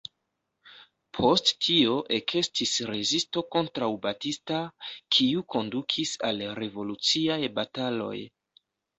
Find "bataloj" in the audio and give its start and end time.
7.59-8.17